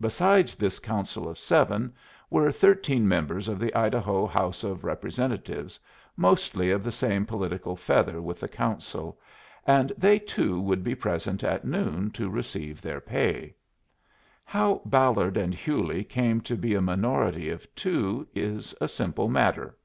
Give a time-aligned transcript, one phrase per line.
[0.00, 1.92] Besides this Council of seven
[2.30, 5.80] were thirteen members of the Idaho House of Representatives,
[6.16, 9.18] mostly of the same political feather with the Council,
[9.66, 13.56] and they too would be present at noon to receive their pay.
[14.44, 19.76] How Ballard and Hewley came to be a minority of two is a simple matter.